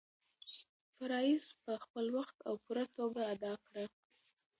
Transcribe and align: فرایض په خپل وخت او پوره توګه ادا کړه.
فرایض 0.95 1.45
په 1.63 1.73
خپل 1.83 2.05
وخت 2.17 2.37
او 2.47 2.53
پوره 2.65 2.85
توګه 2.97 3.21
ادا 3.33 3.53
کړه. 3.65 3.85